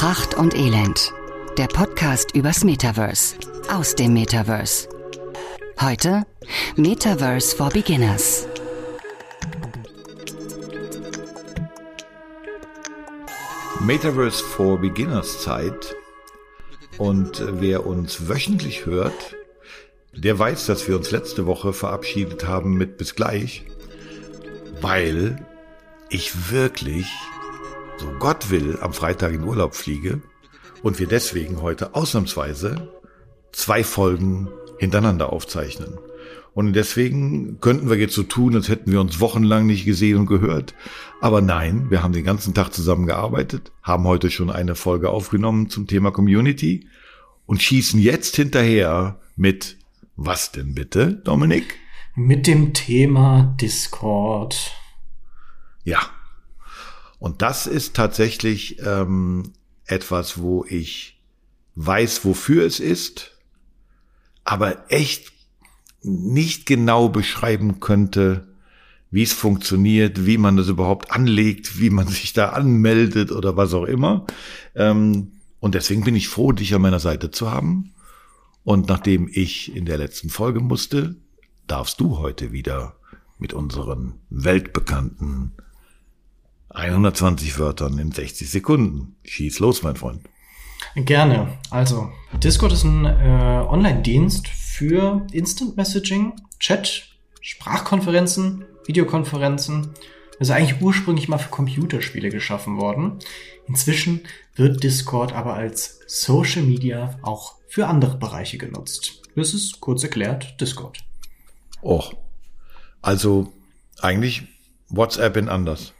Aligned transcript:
Pracht 0.00 0.32
und 0.32 0.54
Elend. 0.54 1.12
Der 1.58 1.66
Podcast 1.66 2.34
übers 2.34 2.64
Metaverse. 2.64 3.36
Aus 3.70 3.94
dem 3.94 4.14
Metaverse. 4.14 4.88
Heute 5.78 6.24
Metaverse 6.74 7.54
for 7.54 7.68
Beginners. 7.68 8.48
Metaverse 13.80 14.42
for 14.42 14.80
Beginners 14.80 15.42
Zeit. 15.42 15.94
Und 16.96 17.44
wer 17.60 17.84
uns 17.84 18.26
wöchentlich 18.26 18.86
hört, 18.86 19.36
der 20.14 20.38
weiß, 20.38 20.64
dass 20.64 20.88
wir 20.88 20.96
uns 20.96 21.10
letzte 21.10 21.44
Woche 21.44 21.74
verabschiedet 21.74 22.46
haben 22.46 22.72
mit 22.78 22.96
bis 22.96 23.14
gleich, 23.14 23.66
weil 24.80 25.44
ich 26.08 26.50
wirklich, 26.50 27.06
so 28.00 28.10
Gott 28.18 28.50
will, 28.50 28.78
am 28.80 28.94
Freitag 28.94 29.34
in 29.34 29.44
Urlaub 29.44 29.74
fliege 29.74 30.22
und 30.82 30.98
wir 30.98 31.06
deswegen 31.06 31.60
heute 31.60 31.94
ausnahmsweise 31.94 32.90
zwei 33.52 33.84
Folgen 33.84 34.48
hintereinander 34.78 35.30
aufzeichnen. 35.30 35.98
Und 36.54 36.72
deswegen 36.72 37.60
könnten 37.60 37.90
wir 37.90 37.98
jetzt 37.98 38.14
so 38.14 38.22
tun, 38.22 38.56
als 38.56 38.70
hätten 38.70 38.90
wir 38.90 39.02
uns 39.02 39.20
wochenlang 39.20 39.66
nicht 39.66 39.84
gesehen 39.84 40.16
und 40.16 40.26
gehört. 40.26 40.74
Aber 41.20 41.42
nein, 41.42 41.90
wir 41.90 42.02
haben 42.02 42.14
den 42.14 42.24
ganzen 42.24 42.54
Tag 42.54 42.72
zusammengearbeitet, 42.72 43.70
haben 43.82 44.04
heute 44.04 44.30
schon 44.30 44.50
eine 44.50 44.74
Folge 44.74 45.10
aufgenommen 45.10 45.68
zum 45.68 45.86
Thema 45.86 46.10
Community 46.10 46.88
und 47.44 47.62
schießen 47.62 48.00
jetzt 48.00 48.34
hinterher 48.34 49.20
mit 49.36 49.76
was 50.16 50.52
denn 50.52 50.74
bitte, 50.74 51.12
Dominik? 51.12 51.78
Mit 52.14 52.46
dem 52.46 52.72
Thema 52.72 53.54
Discord. 53.60 54.72
Ja. 55.84 56.00
Und 57.20 57.42
das 57.42 57.66
ist 57.68 57.94
tatsächlich 57.94 58.78
ähm, 58.84 59.52
etwas, 59.84 60.40
wo 60.40 60.64
ich 60.64 61.20
weiß, 61.76 62.24
wofür 62.24 62.64
es 62.64 62.80
ist, 62.80 63.38
aber 64.42 64.90
echt 64.90 65.32
nicht 66.02 66.64
genau 66.64 67.10
beschreiben 67.10 67.78
könnte, 67.78 68.48
wie 69.10 69.22
es 69.22 69.34
funktioniert, 69.34 70.24
wie 70.24 70.38
man 70.38 70.56
das 70.56 70.68
überhaupt 70.68 71.12
anlegt, 71.12 71.78
wie 71.78 71.90
man 71.90 72.08
sich 72.08 72.32
da 72.32 72.50
anmeldet 72.50 73.30
oder 73.32 73.56
was 73.56 73.74
auch 73.74 73.84
immer. 73.84 74.26
Ähm, 74.74 75.32
und 75.60 75.74
deswegen 75.74 76.04
bin 76.04 76.16
ich 76.16 76.28
froh, 76.28 76.52
dich 76.52 76.74
an 76.74 76.80
meiner 76.80 77.00
Seite 77.00 77.30
zu 77.30 77.50
haben. 77.50 77.92
Und 78.64 78.88
nachdem 78.88 79.28
ich 79.30 79.76
in 79.76 79.84
der 79.84 79.98
letzten 79.98 80.30
Folge 80.30 80.60
musste, 80.60 81.16
darfst 81.66 82.00
du 82.00 82.18
heute 82.18 82.50
wieder 82.50 82.96
mit 83.38 83.52
unseren 83.52 84.14
weltbekannten 84.30 85.52
120 86.70 87.58
Wörtern 87.58 87.98
in 87.98 88.12
60 88.12 88.48
Sekunden. 88.50 89.16
Schieß 89.24 89.58
los, 89.58 89.82
mein 89.82 89.96
Freund. 89.96 90.22
Gerne. 90.94 91.58
Also, 91.70 92.10
Discord 92.42 92.72
ist 92.72 92.84
ein 92.84 93.04
äh, 93.04 93.64
Online-Dienst 93.68 94.48
für 94.48 95.26
Instant 95.32 95.76
Messaging, 95.76 96.32
Chat, 96.58 97.08
Sprachkonferenzen, 97.40 98.64
Videokonferenzen. 98.86 99.90
Das 100.38 100.48
ist 100.48 100.54
eigentlich 100.54 100.80
ursprünglich 100.80 101.28
mal 101.28 101.38
für 101.38 101.50
Computerspiele 101.50 102.30
geschaffen 102.30 102.80
worden. 102.80 103.18
Inzwischen 103.68 104.22
wird 104.54 104.82
Discord 104.82 105.32
aber 105.32 105.54
als 105.54 106.00
Social 106.06 106.62
Media 106.62 107.18
auch 107.22 107.56
für 107.68 107.86
andere 107.86 108.16
Bereiche 108.16 108.58
genutzt. 108.58 109.22
Das 109.36 109.54
ist 109.54 109.80
kurz 109.80 110.02
erklärt 110.02 110.60
Discord. 110.60 110.98
Oh, 111.82 112.04
also 113.00 113.52
eigentlich 114.00 114.42
WhatsApp 114.88 115.36
in 115.36 115.48
anders. 115.48 115.92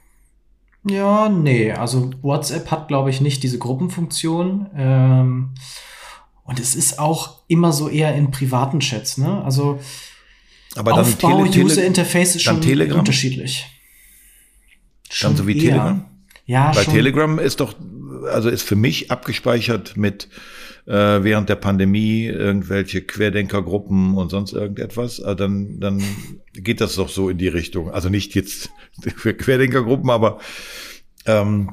Ja, 0.85 1.29
nee, 1.29 1.73
also 1.73 2.11
WhatsApp 2.23 2.71
hat, 2.71 2.89
glaube 2.89 3.11
ich, 3.11 3.21
nicht 3.21 3.43
diese 3.43 3.59
Gruppenfunktion. 3.59 4.67
Ähm, 4.75 5.51
und 6.45 6.59
es 6.59 6.75
ist 6.75 6.99
auch 6.99 7.41
immer 7.49 7.73
so 7.73 7.89
eher 7.89 8.15
in 8.15 8.31
privaten 8.31 8.81
Chats, 8.81 9.19
ne? 9.19 9.45
Also 9.45 9.79
Aber 10.77 10.93
dann 10.93 11.01
Aufbau, 11.01 11.45
Tele- 11.47 11.65
User 11.67 11.85
Interface 11.85 12.37
ist 12.37 12.47
dann 12.47 12.57
schon 12.57 12.63
Telegram? 12.63 12.99
unterschiedlich. 13.01 13.67
Dann 15.21 15.37
so 15.37 15.47
wie 15.47 15.53
eher. 15.59 15.61
Telegram? 15.73 16.05
Ja, 16.47 16.73
Bei 16.73 16.83
schon. 16.83 16.95
Telegram 16.95 17.39
ist 17.39 17.61
doch, 17.61 17.75
also 18.25 18.49
ist 18.49 18.63
für 18.63 18.77
mich 18.77 19.11
abgespeichert 19.11 19.97
mit 19.97 20.29
äh, 20.87 20.93
während 20.93 21.49
der 21.49 21.57
Pandemie 21.57 22.25
irgendwelche 22.27 23.03
Querdenkergruppen 23.03 24.17
und 24.17 24.31
sonst 24.31 24.53
irgendetwas. 24.53 25.19
Äh, 25.19 25.37
dann, 25.37 25.79
dann 25.81 26.03
geht 26.53 26.81
das 26.81 26.95
doch 26.97 27.09
so 27.09 27.29
in 27.31 27.39
die 27.39 27.49
Richtung. 27.49 27.91
Also 27.91 28.09
nicht 28.09 28.35
jetzt 28.35 28.71
für 29.17 29.35
Querdenkergruppen, 29.35 30.11
aber 30.11 30.39
ähm, 31.27 31.71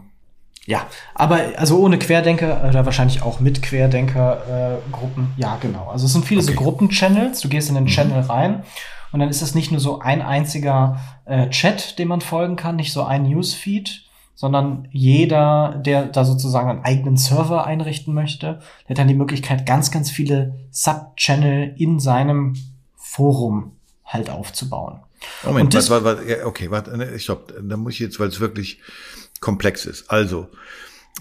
Ja, 0.66 0.88
aber 1.16 1.40
also 1.58 1.80
ohne 1.80 1.98
Querdenker 1.98 2.68
oder 2.68 2.86
wahrscheinlich 2.86 3.22
auch 3.22 3.40
mit 3.40 3.62
Querdenker-Gruppen. 3.64 5.34
Äh, 5.38 5.42
ja, 5.42 5.58
genau. 5.62 5.88
Also 5.90 6.06
es 6.06 6.14
sind 6.14 6.26
viele 6.26 6.42
so 6.42 6.52
Okay. 6.52 6.64
Gruppenchannels. 6.64 7.40
Du 7.42 7.50
gehst 7.50 7.70
in 7.70 7.76
den 7.76 7.86
Mhm. 7.86 7.90
Channel 7.90 8.20
rein 8.22 8.64
und 9.12 9.20
dann 9.22 9.30
ist 9.30 9.42
es 9.42 9.56
nicht 9.56 9.72
nur 9.72 9.80
so 9.80 10.00
ein 10.00 10.22
einziger 10.22 11.00
äh, 11.26 11.50
Chat, 11.50 11.98
dem 12.00 12.10
man 12.10 12.22
folgen 12.22 12.58
kann, 12.58 12.76
nicht 12.76 12.92
so 12.92 13.04
ein 13.04 13.24
Newsfeed, 13.24 14.04
sondern 14.38 14.88
jeder, 14.92 15.82
der 15.84 16.06
da 16.06 16.24
sozusagen 16.24 16.70
einen 16.70 16.86
eigenen 16.86 17.18
Server 17.18 17.66
einrichten 17.66 18.14
möchte, 18.14 18.60
der 18.84 18.90
hat 18.92 19.00
dann 19.00 19.08
die 19.08 19.16
Möglichkeit, 19.16 19.66
ganz, 19.66 19.90
ganz 19.90 20.12
viele 20.12 20.60
Sub-Channel 20.70 21.74
in 21.76 22.00
seinem 22.00 22.54
Forum 22.96 23.72
halt 24.06 24.30
aufzubauen. 24.30 25.00
Moment, 25.44 25.74
warte, 25.74 25.90
warte, 25.90 26.06
warte, 26.06 26.30
ja, 26.30 26.46
okay, 26.46 26.70
warte, 26.70 26.96
ne, 26.96 27.18
stopp. 27.18 27.52
Da 27.60 27.78
muss 27.78 27.94
ich 27.94 28.00
jetzt, 28.00 28.20
weil 28.20 28.28
es 28.28 28.40
wirklich 28.40 28.80
komplex 29.40 29.88
ist. 29.88 30.12
Also, 30.12 30.50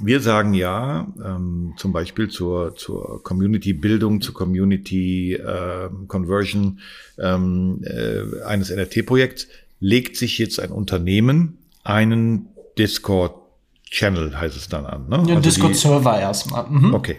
wir 0.03 0.21
sagen 0.21 0.53
ja, 0.53 1.07
ähm, 1.25 1.73
zum 1.79 1.95
Beispiel 1.95 2.29
zur, 2.29 2.77
zur 2.77 3.23
Community-Bildung, 3.23 4.21
zur 4.21 4.35
Community-Conversion 4.35 6.81
ähm, 7.19 7.83
äh, 7.83 8.43
eines 8.45 8.69
NFT-Projekts, 8.69 9.49
legt 9.81 10.19
sich 10.19 10.37
jetzt 10.37 10.61
ein 10.61 10.71
Unternehmen 10.71 11.57
einen 11.83 12.51
Discord-Channel, 12.79 14.39
heißt 14.39 14.57
es 14.57 14.69
dann 14.69 14.87
an. 14.87 15.09
Ne? 15.09 15.17
Ja, 15.27 15.37
Also 15.37 15.41
Discord-Server 15.41 16.19
erstmal. 16.19 16.67
Mhm. 16.69 16.95
Okay. 16.95 17.19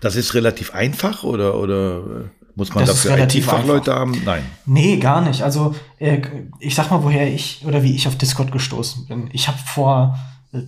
Das 0.00 0.16
ist 0.16 0.34
relativ 0.34 0.74
einfach 0.74 1.24
oder, 1.24 1.58
oder 1.58 1.98
äh, 1.98 2.44
muss 2.56 2.74
man 2.74 2.86
Das 2.86 3.02
dafür 3.02 3.24
IT-Fachleute 3.24 3.94
haben? 3.94 4.22
Nein. 4.24 4.44
Nee, 4.66 4.96
gar 4.98 5.20
nicht. 5.20 5.42
Also 5.42 5.74
äh, 5.98 6.20
ich 6.60 6.74
sag 6.74 6.90
mal, 6.90 7.02
woher 7.02 7.32
ich 7.32 7.64
oder 7.66 7.82
wie 7.82 7.94
ich 7.94 8.06
auf 8.06 8.16
Discord 8.16 8.52
gestoßen 8.52 9.06
bin. 9.06 9.28
Ich 9.32 9.48
habe 9.48 9.58
vor, 9.58 10.18
äh, 10.52 10.62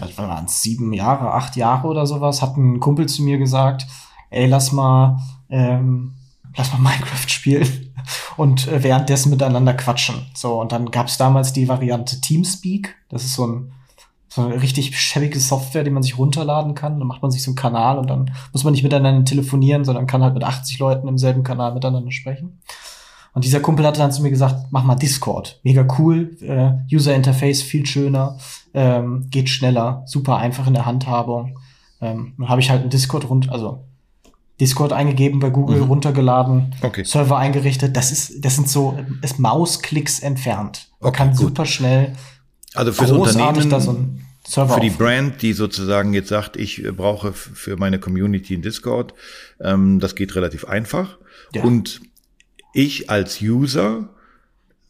was 0.00 0.18
waren 0.18 0.44
es, 0.44 0.62
sieben 0.62 0.92
Jahre, 0.92 1.32
acht 1.32 1.56
Jahre 1.56 1.88
oder 1.88 2.06
sowas, 2.06 2.42
hat 2.42 2.56
ein 2.56 2.80
Kumpel 2.80 3.06
zu 3.06 3.22
mir 3.22 3.38
gesagt, 3.38 3.86
ey, 4.30 4.46
lass 4.46 4.72
mal, 4.72 5.18
ähm, 5.48 6.14
lass 6.56 6.72
mal 6.72 6.78
Minecraft 6.78 7.28
spielen 7.28 7.94
und 8.36 8.68
äh, 8.68 8.82
währenddessen 8.82 9.30
miteinander 9.30 9.74
quatschen. 9.74 10.26
So, 10.34 10.60
und 10.60 10.72
dann 10.72 10.90
gab's 10.90 11.18
damals 11.18 11.52
die 11.52 11.68
Variante 11.68 12.20
Teamspeak. 12.20 12.94
Das 13.08 13.24
ist 13.24 13.34
so 13.34 13.46
ein 13.46 13.72
so 14.34 14.46
eine 14.46 14.62
richtig 14.62 14.98
schäbige 14.98 15.38
Software, 15.38 15.84
die 15.84 15.90
man 15.90 16.02
sich 16.02 16.16
runterladen 16.16 16.74
kann. 16.74 16.98
Dann 16.98 17.06
macht 17.06 17.20
man 17.20 17.30
sich 17.30 17.42
so 17.42 17.50
einen 17.50 17.56
Kanal 17.56 17.98
und 17.98 18.08
dann 18.08 18.30
muss 18.52 18.64
man 18.64 18.72
nicht 18.72 18.82
miteinander 18.82 19.26
telefonieren, 19.26 19.84
sondern 19.84 20.06
kann 20.06 20.22
halt 20.22 20.32
mit 20.32 20.42
80 20.42 20.78
Leuten 20.78 21.06
im 21.06 21.18
selben 21.18 21.42
Kanal 21.42 21.74
miteinander 21.74 22.10
sprechen. 22.12 22.58
Und 23.34 23.44
dieser 23.44 23.60
Kumpel 23.60 23.86
hatte 23.86 23.98
dann 23.98 24.12
zu 24.12 24.22
mir 24.22 24.30
gesagt, 24.30 24.68
mach 24.70 24.84
mal 24.84 24.94
Discord. 24.94 25.60
Mega 25.64 25.86
cool, 25.98 26.36
äh, 26.40 26.94
User 26.94 27.14
Interface 27.14 27.62
viel 27.62 27.84
schöner, 27.84 28.38
ähm, 28.72 29.26
geht 29.30 29.50
schneller, 29.50 30.02
super 30.06 30.38
einfach 30.38 30.66
in 30.66 30.74
der 30.74 30.86
Handhabung. 30.86 31.58
Ähm, 32.00 32.34
dann 32.38 32.48
habe 32.48 32.60
ich 32.60 32.70
halt 32.70 32.80
einen 32.80 32.90
Discord 32.90 33.28
rund, 33.28 33.50
also 33.50 33.84
Discord 34.62 34.92
eingegeben 34.92 35.40
bei 35.40 35.50
Google, 35.50 35.78
Mhm. 35.78 35.88
runtergeladen, 35.88 36.74
Okay. 36.82 37.02
Server 37.02 37.36
eingerichtet. 37.36 37.96
Das 37.96 38.12
ist, 38.12 38.44
das 38.44 38.54
sind 38.54 38.68
so, 38.68 38.96
ist 39.20 39.40
Mausklicks 39.40 40.20
entfernt. 40.20 40.88
Man 41.00 41.08
Okay, 41.08 41.16
kann 41.18 41.30
gut. 41.30 41.38
super 41.38 41.66
schnell 41.66 42.12
Also 42.74 42.92
fürs 42.92 43.10
Unternehmen, 43.10 43.68
da 43.70 43.80
so 43.80 43.96
Server 44.46 44.74
für 44.74 44.80
die 44.80 44.90
Brand, 44.90 45.42
die 45.42 45.52
sozusagen 45.52 46.14
jetzt 46.14 46.28
sagt, 46.28 46.56
ich 46.56 46.84
äh, 46.84 46.92
brauche 46.92 47.32
für 47.32 47.76
meine 47.76 47.98
Community 47.98 48.54
einen 48.54 48.62
Discord, 48.62 49.14
ähm, 49.60 49.98
das 49.98 50.14
geht 50.14 50.34
relativ 50.36 50.64
einfach. 50.64 51.18
Ja. 51.54 51.64
Und 51.64 52.00
ich 52.72 53.10
als 53.10 53.42
User, 53.42 54.10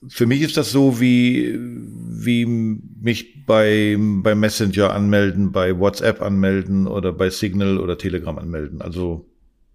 für 0.08 0.26
mich 0.26 0.42
ist 0.42 0.56
das 0.58 0.70
so 0.70 1.00
wie, 1.00 1.56
wie 1.58 2.44
mich 2.44 3.46
bei, 3.46 3.96
bei 3.98 4.34
Messenger 4.34 4.92
anmelden, 4.92 5.50
bei 5.50 5.78
WhatsApp 5.78 6.20
anmelden 6.20 6.86
oder 6.86 7.12
bei 7.12 7.30
Signal 7.30 7.78
oder 7.78 7.96
Telegram 7.96 8.36
anmelden. 8.38 8.82
Also, 8.82 9.24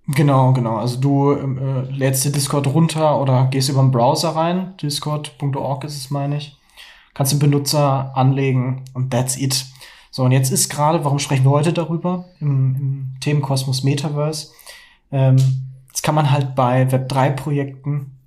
Genau, 0.07 0.53
genau. 0.53 0.77
Also 0.77 0.99
du 0.99 1.33
ähm, 1.33 1.57
äh, 1.57 1.81
lädst 1.91 2.23
dir 2.23 2.31
Discord 2.31 2.67
runter 2.67 3.19
oder 3.19 3.47
gehst 3.47 3.69
über 3.69 3.81
den 3.81 3.91
Browser 3.91 4.29
rein. 4.29 4.73
Discord.org 4.81 5.83
ist 5.83 5.97
es, 5.97 6.09
meine 6.09 6.37
ich. 6.37 6.57
Kannst 7.13 7.33
den 7.33 7.39
Benutzer 7.39 8.15
anlegen 8.15 8.85
und 8.93 9.11
that's 9.11 9.37
it. 9.37 9.65
So, 10.09 10.23
und 10.23 10.31
jetzt 10.31 10.51
ist 10.51 10.69
gerade, 10.69 11.03
warum 11.03 11.19
sprechen 11.19 11.43
wir 11.43 11.51
heute 11.51 11.73
darüber? 11.73 12.25
Im, 12.39 12.75
im 12.75 13.19
Themenkosmos 13.19 13.83
Metaverse. 13.83 14.51
Ähm, 15.11 15.37
jetzt 15.89 16.03
kann 16.03 16.15
man 16.15 16.31
halt 16.31 16.55
bei 16.55 16.83
Web3-Projekten, 16.83 18.17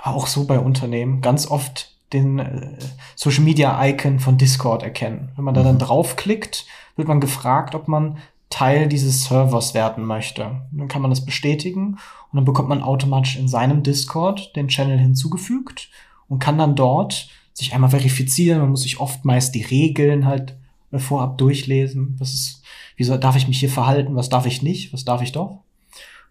aber 0.00 0.16
auch 0.16 0.28
so 0.28 0.46
bei 0.46 0.60
Unternehmen, 0.60 1.22
ganz 1.22 1.50
oft 1.50 1.92
den 2.12 2.38
äh, 2.38 2.78
Social 3.16 3.42
Media 3.42 3.84
Icon 3.84 4.20
von 4.20 4.38
Discord 4.38 4.84
erkennen. 4.84 5.32
Wenn 5.34 5.44
man 5.44 5.54
da 5.54 5.62
dann 5.62 5.78
draufklickt, 5.78 6.66
wird 6.94 7.08
man 7.08 7.20
gefragt, 7.20 7.74
ob 7.74 7.88
man 7.88 8.18
Teil 8.50 8.88
dieses 8.88 9.24
Servers 9.24 9.74
werden 9.74 10.04
möchte. 10.04 10.62
Dann 10.72 10.88
kann 10.88 11.02
man 11.02 11.10
das 11.10 11.24
bestätigen 11.24 11.98
und 12.30 12.36
dann 12.36 12.44
bekommt 12.44 12.68
man 12.68 12.82
automatisch 12.82 13.36
in 13.36 13.48
seinem 13.48 13.82
Discord 13.82 14.54
den 14.56 14.68
Channel 14.68 14.98
hinzugefügt 14.98 15.90
und 16.28 16.38
kann 16.38 16.58
dann 16.58 16.76
dort 16.76 17.28
sich 17.52 17.74
einmal 17.74 17.90
verifizieren. 17.90 18.60
Man 18.60 18.70
muss 18.70 18.82
sich 18.82 19.00
oftmals 19.00 19.50
die 19.50 19.62
Regeln 19.62 20.26
halt 20.26 20.56
vorab 20.94 21.38
durchlesen. 21.38 22.16
Was 22.18 22.34
ist, 22.34 22.62
wieso 22.96 23.16
darf 23.16 23.36
ich 23.36 23.48
mich 23.48 23.58
hier 23.58 23.70
verhalten? 23.70 24.14
Was 24.14 24.28
darf 24.28 24.46
ich 24.46 24.62
nicht? 24.62 24.92
Was 24.92 25.04
darf 25.04 25.22
ich 25.22 25.32
doch? 25.32 25.62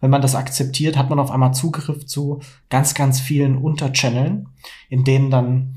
Wenn 0.02 0.12
man 0.12 0.22
das 0.22 0.36
akzeptiert, 0.36 0.98
hat 0.98 1.10
man 1.10 1.20
auf 1.20 1.32
einmal 1.32 1.54
Zugriff 1.54 2.06
zu 2.06 2.40
ganz, 2.70 2.94
ganz 2.94 3.20
vielen 3.20 3.58
Unterchanneln, 3.58 4.48
in 4.90 5.04
denen 5.04 5.32
dann 5.32 5.76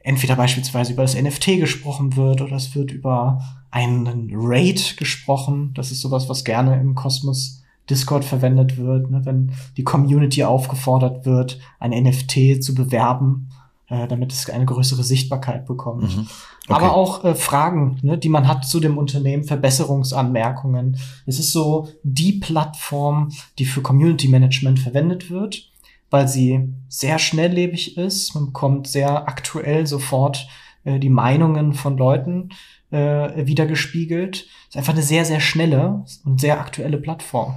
entweder 0.00 0.36
beispielsweise 0.36 0.92
über 0.92 1.02
das 1.02 1.20
NFT 1.20 1.58
gesprochen 1.58 2.16
wird 2.16 2.40
oder 2.40 2.56
es 2.56 2.74
wird 2.74 2.90
über 2.90 3.40
einen 3.70 4.30
Raid 4.34 4.96
gesprochen. 4.96 5.72
Das 5.74 5.90
ist 5.90 6.00
sowas, 6.00 6.28
was 6.28 6.44
gerne 6.44 6.80
im 6.80 6.94
Kosmos 6.94 7.62
Discord 7.88 8.24
verwendet 8.24 8.76
wird, 8.76 9.10
ne? 9.10 9.20
wenn 9.24 9.52
die 9.76 9.84
Community 9.84 10.44
aufgefordert 10.44 11.24
wird, 11.24 11.58
ein 11.78 11.90
NFT 11.90 12.62
zu 12.62 12.74
bewerben, 12.74 13.48
äh, 13.88 14.06
damit 14.06 14.32
es 14.32 14.48
eine 14.50 14.66
größere 14.66 15.02
Sichtbarkeit 15.02 15.66
bekommt. 15.66 16.14
Mhm. 16.14 16.26
Okay. 16.68 16.84
Aber 16.84 16.94
auch 16.94 17.24
äh, 17.24 17.34
Fragen, 17.34 17.98
ne, 18.02 18.18
die 18.18 18.28
man 18.28 18.46
hat 18.46 18.66
zu 18.66 18.80
dem 18.80 18.98
Unternehmen, 18.98 19.44
Verbesserungsanmerkungen. 19.44 20.98
Es 21.24 21.38
ist 21.38 21.52
so 21.52 21.88
die 22.02 22.32
Plattform, 22.32 23.30
die 23.58 23.64
für 23.64 23.80
Community 23.80 24.28
Management 24.28 24.78
verwendet 24.78 25.30
wird, 25.30 25.70
weil 26.10 26.28
sie 26.28 26.74
sehr 26.88 27.18
schnelllebig 27.18 27.96
ist. 27.96 28.34
Man 28.34 28.46
bekommt 28.46 28.86
sehr 28.86 29.26
aktuell 29.28 29.86
sofort 29.86 30.46
äh, 30.84 30.98
die 30.98 31.10
Meinungen 31.10 31.72
von 31.72 31.96
Leuten 31.96 32.50
äh, 32.90 33.46
wiedergespiegelt. 33.46 34.36
Es 34.36 34.68
ist 34.70 34.76
einfach 34.76 34.92
eine 34.92 35.02
sehr, 35.02 35.24
sehr 35.24 35.40
schnelle 35.40 36.04
und 36.24 36.40
sehr 36.40 36.60
aktuelle 36.60 36.98
Plattform. 36.98 37.56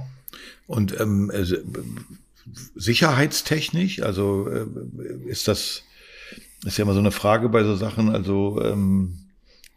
Und 0.66 0.98
ähm, 1.00 1.30
also, 1.32 1.56
sicherheitstechnisch, 2.74 4.02
also 4.02 4.48
äh, 4.48 4.66
ist 5.28 5.48
das 5.48 5.84
ist 6.64 6.78
ja 6.78 6.84
immer 6.84 6.94
so 6.94 7.00
eine 7.00 7.10
Frage 7.10 7.48
bei 7.48 7.64
so 7.64 7.74
Sachen. 7.74 8.10
Also 8.10 8.60
ähm, 8.62 9.18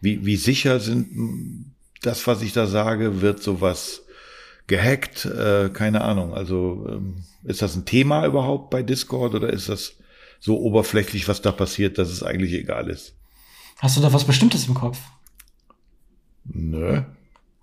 wie, 0.02 0.26
wie 0.26 0.36
sicher 0.36 0.80
sind 0.80 1.74
das, 2.02 2.26
was 2.28 2.42
ich 2.42 2.54
da 2.54 2.68
sage, 2.68 3.22
wird 3.22 3.42
sowas 3.42 4.04
gehackt? 4.68 5.26
Äh, 5.26 5.70
keine 5.74 6.02
Ahnung. 6.02 6.34
Also 6.34 6.86
ähm, 6.90 7.24
ist 7.44 7.62
das 7.62 7.76
ein 7.76 7.86
Thema 7.86 8.26
überhaupt 8.26 8.70
bei 8.70 8.84
Discord 8.84 9.34
oder 9.34 9.52
ist 9.52 9.70
das 9.70 9.96
so 10.40 10.60
oberflächlich, 10.60 11.28
was 11.28 11.42
da 11.42 11.52
passiert, 11.52 11.98
dass 11.98 12.10
es 12.10 12.22
eigentlich 12.22 12.54
egal 12.54 12.90
ist? 12.90 13.16
Hast 13.86 13.98
du 13.98 14.02
da 14.02 14.12
was 14.12 14.24
Bestimmtes 14.24 14.68
im 14.68 14.74
Kopf? 14.74 15.00
Nö. 16.44 17.04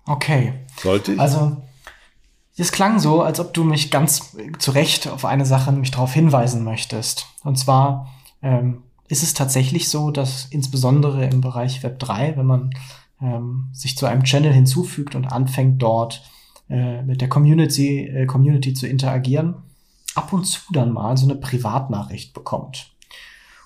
Okay. 0.05 0.53
Sollte 0.81 1.11
ich? 1.11 1.19
Also, 1.19 1.57
es 2.55 2.71
klang 2.71 2.99
so, 2.99 3.21
als 3.21 3.41
ob 3.41 3.53
du 3.53 3.65
mich 3.65 3.91
ganz 3.91 4.33
zu 4.57 4.71
Recht 4.71 5.09
auf 5.09 5.25
eine 5.25 5.45
Sache 5.45 5.73
mich 5.73 5.91
darauf 5.91 6.13
hinweisen 6.13 6.63
möchtest. 6.63 7.27
Und 7.43 7.59
zwar 7.59 8.09
ähm, 8.41 8.83
ist 9.09 9.21
es 9.21 9.33
tatsächlich 9.33 9.89
so, 9.89 10.11
dass 10.11 10.45
insbesondere 10.45 11.25
im 11.25 11.41
Bereich 11.41 11.83
Web 11.83 11.99
3, 11.99 12.37
wenn 12.37 12.45
man 12.45 12.69
ähm, 13.21 13.67
sich 13.73 13.97
zu 13.97 14.05
einem 14.05 14.23
Channel 14.23 14.53
hinzufügt 14.53 15.15
und 15.15 15.25
anfängt 15.25 15.81
dort 15.81 16.23
äh, 16.69 17.01
mit 17.01 17.19
der 17.19 17.27
Community, 17.27 18.07
äh, 18.07 18.27
Community 18.27 18.73
zu 18.73 18.87
interagieren, 18.87 19.55
ab 20.15 20.31
und 20.31 20.45
zu 20.45 20.61
dann 20.71 20.93
mal 20.93 21.17
so 21.17 21.25
eine 21.25 21.35
Privatnachricht 21.35 22.33
bekommt. 22.33 22.93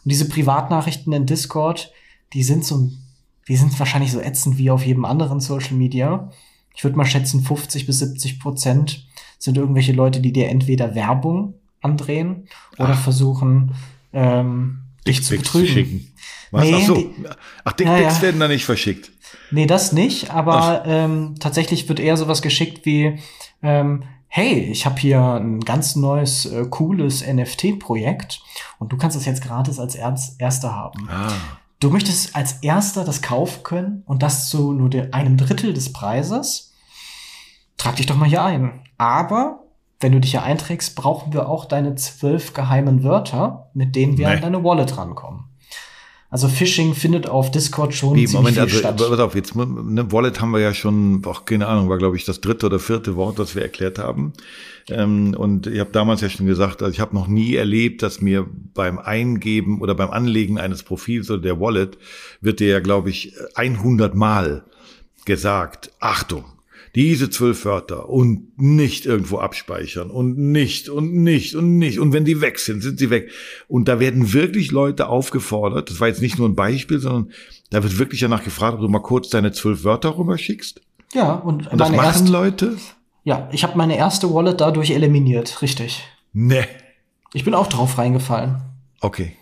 Und 0.04 0.12
diese 0.12 0.28
Privatnachrichten 0.28 1.14
in 1.14 1.28
Discord, 1.28 1.92
die 2.34 2.44
sind 2.44 2.66
so, 2.66 2.90
die 3.48 3.56
sind 3.56 3.78
wahrscheinlich 3.80 4.12
so 4.12 4.20
ätzend 4.20 4.58
wie 4.58 4.70
auf 4.70 4.86
jedem 4.86 5.06
anderen 5.06 5.40
Social 5.40 5.76
Media. 5.76 6.32
Ich 6.76 6.84
würde 6.84 6.98
mal 6.98 7.06
schätzen, 7.06 7.42
50 7.42 7.86
bis 7.86 8.00
70 8.00 8.40
Prozent 8.40 9.08
sind 9.40 9.58
irgendwelche 9.58 9.94
Leute, 9.94 10.20
die 10.20 10.34
dir 10.34 10.50
entweder 10.50 10.96
Werbung 10.96 11.56
andrehen 11.82 12.48
oder 12.78 12.90
Ach. 12.90 13.02
versuchen, 13.02 13.74
ähm, 14.14 14.82
dich 15.06 15.24
zu 15.24 15.36
betrügen. 15.36 15.68
Schicken. 15.68 16.14
Was? 16.52 16.64
Nee, 16.64 16.76
Ach 16.76 16.82
so. 16.82 17.14
Ach, 17.64 17.74
Dickpics 17.74 18.16
ja, 18.18 18.22
werden 18.22 18.40
da 18.40 18.48
nicht 18.48 18.66
verschickt. 18.66 19.12
Nee, 19.52 19.66
das 19.66 19.92
nicht, 19.92 20.32
aber 20.32 20.84
ähm, 20.86 21.36
tatsächlich 21.40 21.88
wird 21.90 22.00
eher 22.00 22.18
sowas 22.18 22.42
geschickt 22.42 22.86
wie, 22.86 23.20
ähm, 23.62 24.04
hey, 24.28 24.60
ich 24.72 24.86
habe 24.86 25.00
hier 25.00 25.22
ein 25.22 25.60
ganz 25.62 25.96
neues, 25.96 26.46
äh, 26.46 26.66
cooles 26.70 27.26
NFT-Projekt 27.26 28.42
und 28.80 28.92
du 28.92 28.98
kannst 28.98 29.18
das 29.18 29.26
jetzt 29.26 29.42
gratis 29.42 29.80
als 29.80 29.96
Erster 29.96 30.76
haben. 30.76 31.10
Ah. 31.10 31.34
Du 31.80 31.90
möchtest 31.92 32.36
als 32.36 32.64
Erster 32.64 33.04
das 33.04 33.22
kaufen 33.22 33.64
können 33.64 34.04
und 34.06 34.24
das 34.24 34.50
zu 34.50 34.74
nur 34.74 34.90
einem 35.12 35.38
Drittel 35.38 35.74
des 35.74 35.94
Preises. 35.94 36.74
Trag 37.78 37.96
dich 37.98 38.08
doch 38.08 38.16
mal 38.16 38.28
hier 38.28 38.44
ein. 38.44 38.82
Aber 38.98 39.64
wenn 40.00 40.12
du 40.12 40.20
dich 40.20 40.32
hier 40.32 40.44
einträgst, 40.44 40.96
brauchen 40.96 41.34
wir 41.34 41.48
auch 41.48 41.66
deine 41.66 41.96
zwölf 41.96 42.54
geheimen 42.54 43.04
Wörter, 43.04 43.70
mit 43.74 43.96
denen 43.96 44.18
wir 44.18 44.28
nee. 44.28 44.36
an 44.36 44.42
deine 44.42 44.64
Wallet 44.64 44.98
rankommen. 44.98 45.47
Also 46.30 46.50
Phishing 46.50 46.94
findet 46.94 47.30
auf 47.30 47.52
Discord 47.52 47.94
schon 47.94 48.16
Wie, 48.16 48.26
ziemlich 48.26 48.34
Moment, 48.34 48.56
viel 48.56 48.64
also, 48.64 48.78
statt. 48.78 48.98
Pass 48.98 49.20
auf, 49.20 49.34
jetzt 49.34 49.56
ne, 49.56 50.12
Wallet 50.12 50.42
haben 50.42 50.52
wir 50.52 50.60
ja 50.60 50.74
schon, 50.74 51.24
auch 51.26 51.46
keine 51.46 51.68
Ahnung, 51.68 51.88
war 51.88 51.98
glaube 51.98 52.18
ich 52.18 52.26
das 52.26 52.42
dritte 52.42 52.66
oder 52.66 52.80
vierte 52.80 53.16
Wort, 53.16 53.40
das 53.40 53.56
wir 53.56 53.62
erklärt 53.62 53.98
haben. 53.98 54.34
Ähm, 54.90 55.36
und 55.38 55.68
ich 55.68 55.80
habe 55.80 55.92
damals 55.92 56.20
ja 56.20 56.30
schon 56.30 56.46
gesagt, 56.46 56.82
also 56.82 56.92
ich 56.92 57.00
habe 57.00 57.16
noch 57.16 57.28
nie 57.28 57.56
erlebt, 57.56 58.04
dass 58.04 58.20
mir 58.20 58.46
beim 58.74 59.00
Eingeben 59.00 59.80
oder 59.80 59.96
beim 59.96 60.10
Anlegen 60.10 60.60
eines 60.60 60.84
Profils 60.84 61.32
oder 61.32 61.42
der 61.42 61.62
Wallet 61.62 61.98
wird 62.42 62.60
dir 62.60 62.68
ja 62.68 62.80
glaube 62.82 63.10
ich 63.10 63.34
100 63.56 64.14
Mal 64.14 64.66
gesagt, 65.24 65.92
Achtung, 66.02 66.44
diese 66.96 67.30
zwölf 67.30 67.66
Wörter 67.66 68.10
und 68.10 68.58
nicht 68.58 69.06
irgendwo 69.06 69.40
abspeichern 69.40 70.10
und 70.10 70.38
nicht 70.38 70.90
und 70.90 71.14
nicht 71.14 71.56
und 71.56 71.78
nicht. 71.78 72.00
Und 72.00 72.14
wenn 72.14 72.26
die 72.26 72.42
weg 72.42 72.60
sind, 72.60 72.82
sind 72.82 73.00
sie 73.00 73.10
weg. 73.10 73.30
Und 73.68 73.88
da 73.88 74.00
werden 74.00 74.34
wirklich 74.34 74.72
Leute 74.72 75.08
aufgefordert, 75.08 75.90
das 75.90 76.00
war 76.00 76.08
jetzt 76.08 76.22
nicht 76.22 76.38
nur 76.38 76.48
ein 76.48 76.56
Beispiel, 76.56 77.00
sondern 77.00 77.32
da 77.70 77.84
wird 77.84 77.98
wirklich 78.00 78.22
danach 78.22 78.44
gefragt, 78.44 78.76
ob 78.76 78.82
du 78.82 78.88
mal 78.88 79.00
kurz 79.00 79.30
deine 79.30 79.52
zwölf 79.52 79.84
Wörter 79.84 80.18
rüber 80.18 80.38
schickst. 80.38 80.82
Ja, 81.14 81.34
und, 81.34 81.72
und 81.72 81.80
das 81.80 81.90
machen 81.90 82.06
erste, 82.06 82.32
Leute? 82.32 82.78
Ja, 83.24 83.50
ich 83.52 83.64
habe 83.64 83.78
meine 83.78 83.98
erste 83.98 84.34
Wallet 84.34 84.62
dadurch 84.62 84.92
eliminiert, 84.92 85.62
richtig. 85.62 86.04
Ne. 86.34 86.66
Ich 87.34 87.44
bin 87.44 87.54
auch 87.54 87.68
drauf 87.68 87.98
reingefallen. 87.98 88.62
Okay. 89.02 89.36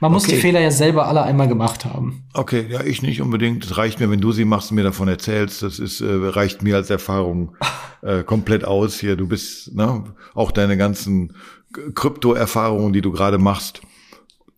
Man 0.00 0.12
muss 0.12 0.24
okay. 0.24 0.34
die 0.34 0.40
Fehler 0.40 0.60
ja 0.60 0.70
selber 0.70 1.06
alle 1.08 1.22
einmal 1.22 1.48
gemacht 1.48 1.84
haben. 1.84 2.24
Okay, 2.32 2.66
ja, 2.68 2.82
ich 2.82 3.02
nicht 3.02 3.20
unbedingt. 3.20 3.64
Es 3.64 3.76
reicht 3.76 4.00
mir, 4.00 4.10
wenn 4.10 4.20
du 4.20 4.32
sie 4.32 4.44
machst 4.44 4.70
und 4.70 4.76
mir 4.76 4.84
davon 4.84 5.08
erzählst. 5.08 5.62
Das 5.62 5.78
ist, 5.78 6.00
äh, 6.00 6.06
reicht 6.08 6.62
mir 6.62 6.76
als 6.76 6.90
Erfahrung 6.90 7.56
äh, 8.02 8.22
komplett 8.22 8.64
aus 8.64 8.98
hier. 8.98 9.16
Du 9.16 9.26
bist, 9.26 9.74
ne, 9.74 10.04
auch 10.34 10.52
deine 10.52 10.76
ganzen 10.76 11.34
Krypto-Erfahrungen, 11.94 12.92
die 12.92 13.02
du 13.02 13.12
gerade 13.12 13.38
machst, 13.38 13.82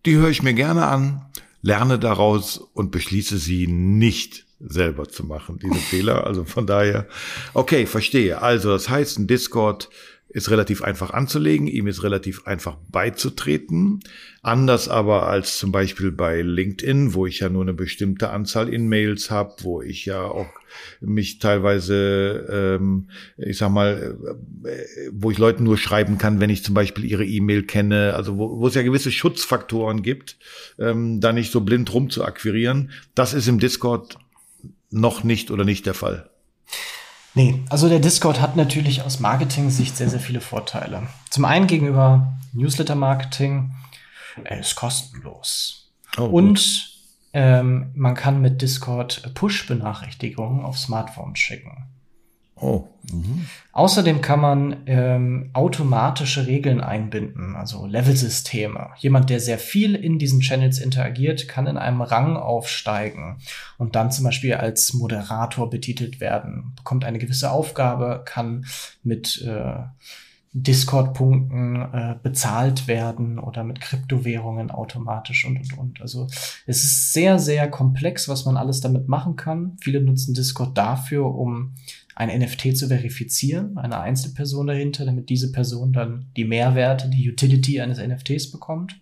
die 0.07 0.17
höre 0.17 0.31
ich 0.31 0.43
mir 0.43 0.55
gerne 0.55 0.87
an, 0.87 1.27
lerne 1.61 1.99
daraus 1.99 2.59
und 2.59 2.91
beschließe 2.91 3.39
sie 3.39 3.67
nicht 3.67 4.47
selber 4.61 5.09
zu 5.09 5.25
machen, 5.25 5.59
diese 5.63 5.75
Fehler. 5.91 6.27
Also 6.27 6.45
von 6.45 6.67
daher, 6.67 7.07
okay, 7.55 7.87
verstehe. 7.87 8.43
Also 8.43 8.71
das 8.71 8.89
heißt, 8.89 9.19
ein 9.19 9.27
Discord 9.27 9.89
ist 10.33 10.51
relativ 10.51 10.83
einfach 10.83 11.11
anzulegen, 11.11 11.67
ihm 11.67 11.87
ist 11.87 12.03
relativ 12.03 12.47
einfach 12.47 12.77
beizutreten. 12.91 14.01
Anders 14.41 14.89
aber 14.89 15.29
als 15.29 15.59
zum 15.59 15.73
Beispiel 15.73 16.11
bei 16.11 16.41
LinkedIn, 16.41 17.13
wo 17.13 17.27
ich 17.27 17.41
ja 17.41 17.51
nur 17.51 17.63
eine 17.63 17.75
bestimmte 17.75 18.31
Anzahl 18.31 18.73
in 18.73 18.89
Mails 18.89 19.31
habe, 19.31 19.55
wo 19.61 19.83
ich 19.83 20.07
ja 20.07 20.23
auch 20.23 20.49
mich 21.01 21.39
teilweise, 21.39 22.47
ähm, 22.51 23.09
ich 23.37 23.59
sag 23.59 23.71
mal, 23.71 24.17
äh, 24.65 25.11
wo 25.13 25.31
ich 25.31 25.39
Leuten 25.39 25.65
nur 25.65 25.77
schreiben 25.77 26.17
kann, 26.17 26.41
wenn 26.41 26.51
ich 26.51 26.65
zum 26.65 26.75
Beispiel 26.75 27.05
ihre 27.05 27.27
E-Mail 27.27 27.65
kenne, 27.65 28.15
also 28.15 28.39
wo, 28.39 28.59
wo 28.59 28.67
es 28.67 28.75
ja 28.75 28.83
gewisse 28.83 29.13
Schutzfaktoren 29.13 30.03
gibt, 30.03 30.39
ähm, 30.79 31.21
da 31.21 31.35
nicht 31.35 31.53
so 31.53 31.61
blind 31.61 31.93
rum 31.93 32.09
zu 32.09 32.25
akquirieren. 32.25 32.91
Das 33.15 33.35
ist 33.35 33.49
im 33.49 33.59
Discord 33.59 34.17
noch 34.91 35.25
nicht 35.25 35.51
oder 35.51 35.65
nicht 35.65 35.85
der 35.85 35.95
Fall. 35.95 36.32
Nee, 37.35 37.63
also 37.71 37.89
der 37.89 37.99
Discord 37.99 38.41
hat 38.41 38.57
natürlich 38.57 39.03
aus 39.03 39.21
Marketing-Sicht 39.21 39.97
sehr, 39.97 40.11
sehr 40.11 40.21
viele 40.21 40.41
Vorteile. 40.41 41.07
Zum 41.31 41.45
einen 41.45 41.67
gegenüber 41.67 42.39
Newsletter-Marketing, 42.53 43.75
er 44.45 44.61
ist 44.61 44.75
kostenlos. 44.75 45.91
Oh, 46.19 46.25
Und 46.25 46.91
ähm, 47.33 47.91
man 47.95 48.15
kann 48.15 48.43
mit 48.43 48.61
Discord 48.61 49.35
Push-Benachrichtigungen 49.35 50.65
auf 50.65 50.79
Smartphones 50.79 51.39
schicken. 51.39 51.87
Oh. 52.63 52.85
Mhm. 53.11 53.47
Außerdem 53.73 54.21
kann 54.21 54.41
man 54.41 54.77
ähm, 54.87 55.51
automatische 55.53 56.47
Regeln 56.47 56.81
einbinden, 56.81 57.57
also 57.57 57.87
Level-Systeme. 57.87 58.91
Jemand, 58.99 59.31
der 59.31 59.41
sehr 59.41 59.59
viel 59.59 59.97
in 59.97 60.21
diesen 60.21 60.41
Channels 60.41 60.79
interagiert, 60.79 61.49
kann 61.49 61.67
in 61.67 61.77
einem 61.77 62.03
Rang 62.03 62.37
aufsteigen 62.37 63.39
und 63.79 63.97
dann 63.97 64.13
zum 64.13 64.27
Beispiel 64.27 64.55
als 64.55 64.95
Moderator 64.95 65.69
betitelt 65.71 66.21
werden, 66.21 66.75
bekommt 66.77 67.05
eine 67.05 67.19
gewisse 67.19 67.51
Aufgabe, 67.51 68.23
kann 68.25 68.65
mit 69.03 69.43
äh, 69.43 69.81
Discord-Punkten 70.55 71.77
äh, 71.77 72.17
bezahlt 72.23 72.87
werden 72.87 73.39
oder 73.39 73.65
mit 73.65 73.81
Kryptowährungen 73.81 74.71
automatisch 74.71 75.47
und, 75.47 75.57
und, 75.57 75.79
und. 75.79 76.03
Also 76.03 76.27
es 76.67 76.85
ist 76.85 77.13
sehr, 77.15 77.39
sehr 77.39 77.71
komplex, 77.71 78.29
was 78.29 78.45
man 78.45 78.59
alles 78.59 78.83
damit 78.83 79.09
machen 79.09 79.37
kann. 79.37 79.79
Viele 79.81 80.03
nutzen 80.03 80.35
Discord 80.35 80.77
dafür, 80.77 81.25
um 81.25 81.75
ein 82.15 82.29
NFT 82.29 82.77
zu 82.77 82.89
verifizieren, 82.89 83.79
eine 83.79 84.01
Einzelperson 84.01 84.67
dahinter, 84.67 85.05
damit 85.05 85.31
diese 85.31 85.53
Person 85.53 85.93
dann 85.93 86.27
die 86.37 86.45
Mehrwerte, 86.45 87.09
die 87.09 87.31
Utility 87.31 87.81
eines 87.81 87.99
NFTs 87.99 88.51
bekommt. 88.51 89.01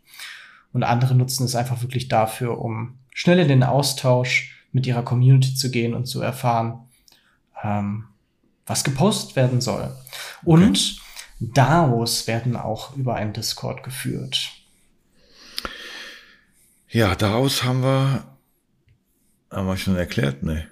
Und 0.72 0.84
andere 0.84 1.14
nutzen 1.14 1.44
es 1.44 1.56
einfach 1.56 1.82
wirklich 1.82 2.08
dafür, 2.08 2.58
um 2.58 2.98
schnell 3.12 3.40
in 3.40 3.48
den 3.48 3.62
Austausch 3.64 4.56
mit 4.72 4.86
ihrer 4.86 5.02
Community 5.02 5.54
zu 5.54 5.70
gehen 5.70 5.94
und 5.94 6.06
zu 6.06 6.20
erfahren, 6.20 6.80
ähm, 7.62 8.04
was 8.66 8.84
gepostet 8.84 9.34
werden 9.34 9.60
soll. 9.60 9.92
Und 10.44 10.98
okay. 11.40 11.50
DAOs 11.54 12.26
werden 12.26 12.56
auch 12.56 12.96
über 12.96 13.16
einen 13.16 13.32
Discord 13.32 13.82
geführt. 13.82 14.52
Ja, 16.88 17.14
DAOs 17.14 17.64
haben 17.64 17.82
wir, 17.82 18.24
haben 19.50 19.66
wir 19.66 19.76
schon 19.76 19.96
erklärt, 19.96 20.42
ne? 20.42 20.68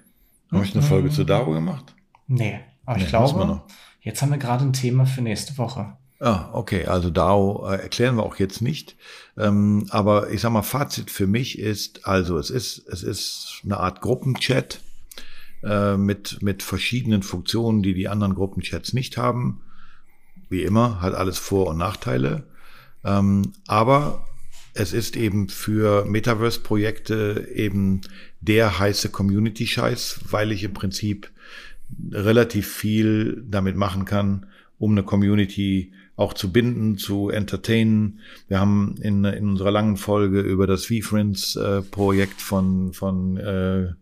Haben 0.51 0.63
wir 0.63 0.73
eine 0.73 0.81
Folge 0.81 1.09
zu 1.09 1.23
DAO 1.25 1.51
gemacht? 1.51 1.93
Nee, 2.29 2.59
aber 2.85 2.97
nee, 2.97 3.03
ich 3.03 3.09
glaube, 3.09 3.63
jetzt 4.01 4.21
haben 4.21 4.29
wir 4.29 4.37
gerade 4.37 4.63
ein 4.63 4.73
Thema 4.73 5.05
für 5.05 5.21
nächste 5.21 5.57
Woche. 5.57 5.97
Ah, 6.21 6.49
okay, 6.53 6.85
also 6.85 7.09
DAO 7.09 7.65
äh, 7.69 7.81
erklären 7.81 8.17
wir 8.17 8.23
auch 8.23 8.35
jetzt 8.35 8.61
nicht. 8.61 8.95
Ähm, 9.37 9.87
aber 9.89 10.29
ich 10.31 10.41
sag 10.41 10.51
mal, 10.51 10.63
Fazit 10.63 11.09
für 11.11 11.27
mich 11.27 11.57
ist, 11.57 12.05
also 12.05 12.37
es 12.37 12.49
ist, 12.49 12.87
es 12.87 13.03
ist 13.03 13.61
eine 13.63 13.77
Art 13.77 14.01
Gruppenchat 14.01 14.81
äh, 15.63 15.97
mit, 15.97 16.41
mit 16.41 16.61
verschiedenen 16.61 17.23
Funktionen, 17.23 17.81
die 17.81 17.93
die 17.93 18.09
anderen 18.09 18.35
Gruppenchats 18.35 18.93
nicht 18.93 19.17
haben. 19.17 19.61
Wie 20.49 20.63
immer, 20.63 21.01
hat 21.01 21.15
alles 21.15 21.39
Vor- 21.39 21.67
und 21.67 21.77
Nachteile. 21.77 22.47
Ähm, 23.03 23.53
aber 23.65 24.25
es 24.73 24.93
ist 24.93 25.15
eben 25.15 25.49
für 25.49 26.05
Metaverse-Projekte 26.05 27.49
eben 27.53 28.01
der 28.41 28.77
heiße 28.77 29.09
Community-Scheiß, 29.09 30.19
weil 30.29 30.51
ich 30.51 30.63
im 30.63 30.73
Prinzip 30.73 31.31
relativ 32.11 32.67
viel 32.67 33.43
damit 33.47 33.75
machen 33.75 34.05
kann, 34.05 34.45
um 34.77 34.91
eine 34.91 35.03
Community 35.03 35.91
auch 36.15 36.33
zu 36.33 36.51
binden, 36.51 36.97
zu 36.97 37.29
entertainen. 37.29 38.19
Wir 38.47 38.59
haben 38.59 38.95
in, 39.01 39.23
in 39.23 39.49
unserer 39.49 39.71
langen 39.71 39.97
Folge 39.97 40.41
über 40.41 40.67
das 40.67 40.85
V-Friends-Projekt 40.85 42.39
äh, 42.39 42.43
von, 42.43 42.93
von 42.93 43.37
äh, 43.37 43.93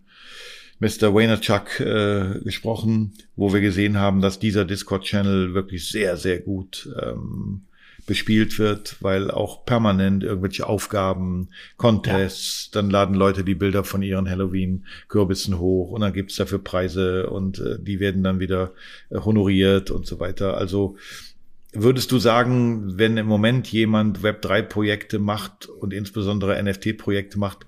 Mr. 0.79 1.13
Waynerchuk 1.13 1.79
äh, 1.79 2.39
gesprochen, 2.44 3.13
wo 3.36 3.53
wir 3.53 3.62
gesehen 3.62 3.98
haben, 3.98 4.22
dass 4.22 4.39
dieser 4.39 4.65
Discord-Channel 4.65 5.53
wirklich 5.53 5.89
sehr, 5.89 6.17
sehr 6.17 6.39
gut 6.39 6.89
ähm, 7.01 7.62
bespielt 8.07 8.57
wird, 8.57 8.95
weil 9.01 9.29
auch 9.29 9.65
permanent 9.65 10.23
irgendwelche 10.23 10.65
Aufgaben, 10.65 11.49
Contests, 11.75 12.71
ja. 12.73 12.81
dann 12.81 12.89
laden 12.89 13.13
Leute 13.13 13.43
die 13.43 13.53
Bilder 13.53 13.83
von 13.83 14.01
ihren 14.01 14.27
Halloween-Kürbissen 14.27 15.59
hoch 15.59 15.91
und 15.91 16.01
dann 16.01 16.13
gibt's 16.13 16.37
dafür 16.37 16.63
Preise 16.63 17.29
und 17.29 17.59
äh, 17.59 17.77
die 17.79 17.99
werden 17.99 18.23
dann 18.23 18.39
wieder 18.39 18.71
äh, 19.09 19.19
honoriert 19.19 19.91
und 19.91 20.07
so 20.07 20.19
weiter. 20.21 20.57
Also 20.57 20.95
würdest 21.73 22.11
du 22.13 22.17
sagen, 22.17 22.97
wenn 22.97 23.17
im 23.17 23.27
Moment 23.27 23.71
jemand 23.71 24.21
Web3-Projekte 24.21 25.19
macht 25.19 25.67
und 25.67 25.93
insbesondere 25.93 26.63
NFT-Projekte 26.63 27.37
macht, 27.37 27.67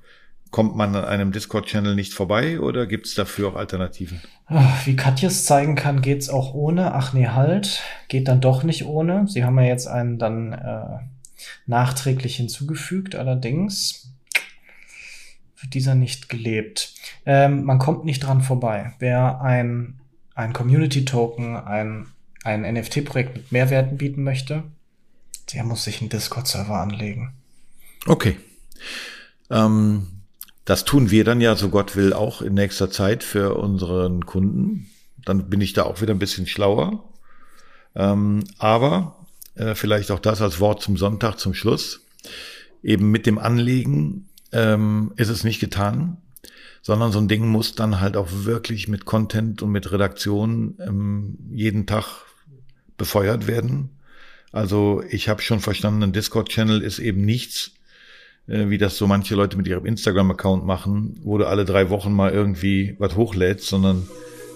kommt 0.51 0.75
man 0.75 0.95
an 0.95 1.05
einem 1.05 1.31
Discord-Channel 1.31 1.95
nicht 1.95 2.13
vorbei 2.13 2.59
oder 2.59 2.87
gibt 2.87 3.05
es 3.05 3.15
dafür 3.15 3.49
auch 3.49 3.55
Alternativen? 3.55 4.21
Wie 4.85 4.95
Katja 4.95 5.27
es 5.27 5.45
zeigen 5.45 5.75
kann, 5.75 6.01
geht's 6.01 6.29
auch 6.29 6.53
ohne. 6.53 6.93
Ach 6.93 7.13
nee, 7.13 7.27
halt, 7.27 7.81
geht 8.07 8.27
dann 8.27 8.41
doch 8.41 8.63
nicht 8.63 8.85
ohne. 8.85 9.27
Sie 9.27 9.43
haben 9.43 9.59
ja 9.59 9.65
jetzt 9.65 9.87
einen 9.87 10.17
dann 10.17 10.53
äh, 10.53 10.99
nachträglich 11.67 12.35
hinzugefügt, 12.35 13.15
allerdings 13.15 14.11
wird 15.61 15.73
dieser 15.73 15.93
nicht 15.93 16.29
gelebt. 16.29 16.95
Ähm, 17.25 17.63
man 17.63 17.79
kommt 17.79 18.05
nicht 18.05 18.21
dran 18.21 18.41
vorbei. 18.41 18.93
Wer 18.99 19.41
ein, 19.41 19.99
ein 20.33 20.53
Community-Token, 20.53 21.57
ein, 21.57 22.07
ein 22.43 22.61
NFT-Projekt 22.61 23.35
mit 23.35 23.51
Mehrwerten 23.51 23.97
bieten 23.97 24.23
möchte, 24.23 24.63
der 25.53 25.63
muss 25.63 25.83
sich 25.83 26.01
einen 26.01 26.09
Discord-Server 26.09 26.79
anlegen. 26.79 27.33
Okay. 28.05 28.37
Ähm, 29.51 30.18
das 30.65 30.85
tun 30.85 31.11
wir 31.11 31.23
dann 31.23 31.41
ja, 31.41 31.55
so 31.55 31.69
Gott 31.69 31.95
will, 31.95 32.13
auch 32.13 32.41
in 32.41 32.53
nächster 32.53 32.91
Zeit 32.91 33.23
für 33.23 33.55
unseren 33.55 34.25
Kunden. 34.25 34.89
Dann 35.25 35.49
bin 35.49 35.61
ich 35.61 35.73
da 35.73 35.83
auch 35.83 36.01
wieder 36.01 36.13
ein 36.13 36.19
bisschen 36.19 36.47
schlauer. 36.47 37.03
Ähm, 37.95 38.43
aber 38.57 39.25
äh, 39.55 39.75
vielleicht 39.75 40.11
auch 40.11 40.19
das 40.19 40.41
als 40.41 40.59
Wort 40.59 40.81
zum 40.81 40.97
Sonntag 40.97 41.37
zum 41.37 41.53
Schluss. 41.53 42.01
Eben 42.83 43.11
mit 43.11 43.25
dem 43.25 43.37
Anliegen 43.37 44.29
ähm, 44.51 45.11
ist 45.17 45.29
es 45.29 45.43
nicht 45.43 45.59
getan, 45.59 46.17
sondern 46.81 47.11
so 47.11 47.19
ein 47.19 47.27
Ding 47.27 47.47
muss 47.47 47.75
dann 47.75 47.99
halt 47.99 48.15
auch 48.15 48.27
wirklich 48.31 48.87
mit 48.87 49.05
Content 49.05 49.61
und 49.61 49.71
mit 49.71 49.91
Redaktion 49.91 50.77
ähm, 50.79 51.37
jeden 51.51 51.87
Tag 51.87 52.05
befeuert 52.97 53.47
werden. 53.47 53.89
Also 54.51 55.03
ich 55.09 55.29
habe 55.29 55.41
schon 55.41 55.59
verstanden, 55.59 56.03
ein 56.03 56.13
Discord-Channel 56.13 56.81
ist 56.81 56.99
eben 56.99 57.21
nichts, 57.21 57.71
wie 58.49 58.77
das 58.77 58.97
so 58.97 59.05
manche 59.05 59.35
Leute 59.35 59.57
mit 59.57 59.67
ihrem 59.67 59.85
Instagram-Account 59.85 60.65
machen, 60.65 61.19
wo 61.23 61.37
du 61.37 61.45
alle 61.45 61.65
drei 61.65 61.89
Wochen 61.89 62.13
mal 62.13 62.31
irgendwie 62.31 62.95
was 62.97 63.15
hochlädst, 63.15 63.67
sondern 63.67 64.07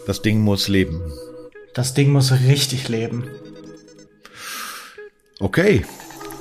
das 0.07 0.21
Ding 0.21 0.41
muss 0.41 0.67
leben. 0.67 1.01
Das 1.73 1.93
Ding 1.93 2.11
muss 2.11 2.31
richtig 2.31 2.89
leben. 2.89 3.25
Okay, 5.39 5.83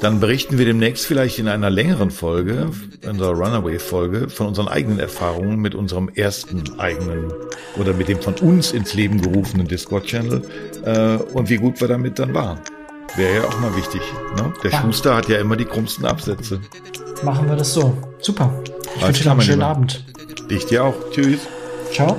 dann 0.00 0.18
berichten 0.18 0.58
wir 0.58 0.64
demnächst 0.64 1.06
vielleicht 1.06 1.38
in 1.38 1.46
einer 1.46 1.70
längeren 1.70 2.10
Folge, 2.10 2.70
in 3.02 3.10
unserer 3.10 3.34
Runaway-Folge, 3.34 4.30
von 4.30 4.48
unseren 4.48 4.68
eigenen 4.68 4.98
Erfahrungen 4.98 5.60
mit 5.60 5.74
unserem 5.74 6.08
ersten 6.08 6.78
eigenen 6.80 7.32
oder 7.78 7.92
mit 7.92 8.08
dem 8.08 8.20
von 8.20 8.34
uns 8.34 8.72
ins 8.72 8.94
Leben 8.94 9.20
gerufenen 9.20 9.68
Discord-Channel 9.68 10.42
äh, 10.84 11.16
und 11.32 11.50
wie 11.50 11.56
gut 11.56 11.80
wir 11.80 11.88
damit 11.88 12.18
dann 12.18 12.34
waren. 12.34 12.58
Wäre 13.16 13.42
ja 13.42 13.44
auch 13.44 13.60
mal 13.60 13.76
wichtig. 13.76 14.00
Ne? 14.36 14.52
Der 14.62 14.70
Schuster 14.70 15.16
hat 15.16 15.28
ja 15.28 15.38
immer 15.38 15.56
die 15.56 15.66
krummsten 15.66 16.06
Absätze 16.06 16.60
machen 17.22 17.48
wir 17.48 17.56
das 17.56 17.72
so. 17.74 17.96
Super. 18.20 18.52
Ich 18.96 19.02
wünsche 19.06 19.22
dir 19.24 19.30
einen 19.30 19.40
schönen 19.40 19.62
Abend. 19.62 20.04
Ich 20.48 20.66
dir 20.66 20.84
auch. 20.84 20.94
Tschüss. 21.10 21.40
Ciao. 21.92 22.16